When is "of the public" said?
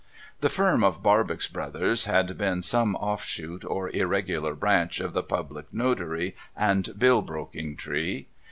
4.99-5.71